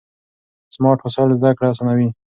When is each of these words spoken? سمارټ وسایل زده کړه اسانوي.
سمارټ 0.75 0.99
وسایل 1.03 1.29
زده 1.39 1.51
کړه 1.57 1.67
اسانوي. 1.73 2.09